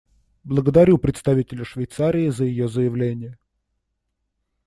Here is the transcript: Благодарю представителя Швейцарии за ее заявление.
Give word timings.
Благодарю 0.43 0.97
представителя 0.97 1.63
Швейцарии 1.63 2.29
за 2.29 2.45
ее 2.45 2.67
заявление. 2.67 3.37